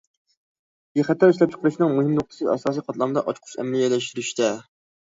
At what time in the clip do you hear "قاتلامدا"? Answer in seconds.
2.89-3.27